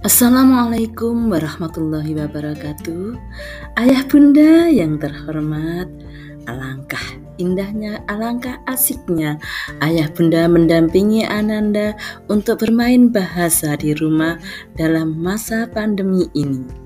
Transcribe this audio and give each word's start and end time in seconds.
Assalamualaikum 0.00 1.28
warahmatullahi 1.28 2.16
wabarakatuh. 2.16 3.20
Ayah 3.76 4.00
bunda 4.08 4.64
yang 4.72 4.96
terhormat, 4.96 5.92
alangkah 6.48 7.04
indahnya, 7.36 8.00
alangkah 8.08 8.56
asiknya 8.64 9.36
ayah 9.84 10.08
bunda 10.08 10.48
mendampingi 10.48 11.28
Ananda 11.28 11.92
untuk 12.32 12.64
bermain 12.64 13.12
bahasa 13.12 13.76
di 13.76 13.92
rumah 13.92 14.40
dalam 14.72 15.20
masa 15.20 15.68
pandemi 15.68 16.32
ini. 16.32 16.79